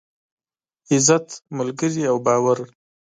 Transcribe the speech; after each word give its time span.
عزت، 0.91 1.27
ملگري 1.57 2.03
او 2.11 2.17
باور. 2.25 2.59